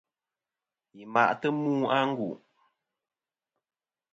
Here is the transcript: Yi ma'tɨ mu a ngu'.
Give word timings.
Yi 0.95 1.03
ma'tɨ 1.13 1.47
mu 1.61 1.73
a 1.95 1.99
ngu'. 2.09 2.33